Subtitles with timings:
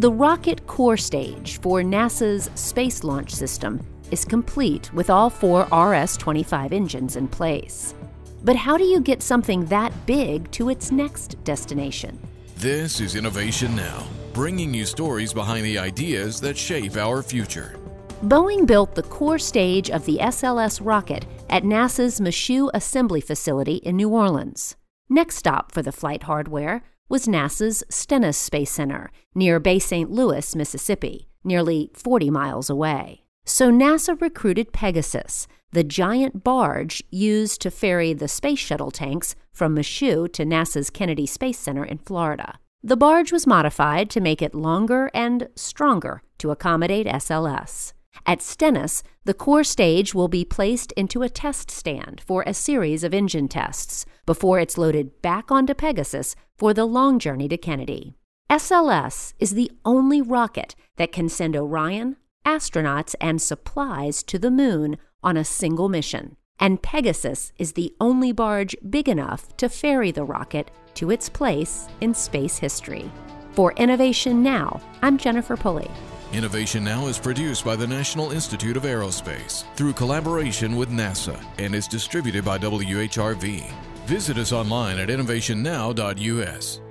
[0.00, 6.16] The rocket core stage for NASA's Space Launch System is complete with all four RS
[6.16, 7.94] 25 engines in place.
[8.42, 12.18] But how do you get something that big to its next destination?
[12.56, 17.76] This is Innovation Now, bringing you stories behind the ideas that shape our future.
[18.24, 23.96] Boeing built the core stage of the SLS rocket at NASA's Michoud Assembly Facility in
[23.96, 24.76] New Orleans.
[25.10, 30.10] Next stop for the flight hardware was NASA's Stennis Space Center near Bay St.
[30.10, 33.24] Louis, Mississippi, nearly 40 miles away.
[33.44, 39.74] So NASA recruited Pegasus, the giant barge used to ferry the space shuttle tanks from
[39.74, 42.60] Michoud to NASA's Kennedy Space Center in Florida.
[42.82, 47.92] The barge was modified to make it longer and stronger to accommodate SLS.
[48.26, 53.02] At Stennis, the core stage will be placed into a test stand for a series
[53.02, 58.14] of engine tests before it's loaded back onto Pegasus for the long journey to Kennedy.
[58.48, 62.14] SLS is the only rocket that can send Orion,
[62.46, 66.36] astronauts, and supplies to the moon on a single mission.
[66.60, 71.88] And Pegasus is the only barge big enough to ferry the rocket to its place
[72.00, 73.10] in space history.
[73.50, 75.90] For Innovation Now, I'm Jennifer Pulley.
[76.32, 81.74] Innovation Now is produced by the National Institute of Aerospace through collaboration with NASA and
[81.74, 83.89] is distributed by WHRV.
[84.06, 86.89] Visit us online at innovationnow.us.